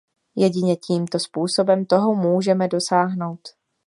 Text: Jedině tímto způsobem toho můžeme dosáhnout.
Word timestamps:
Jedině 0.35 0.75
tímto 0.75 1.19
způsobem 1.19 1.85
toho 1.85 2.15
můžeme 2.15 2.67
dosáhnout. 2.67 3.39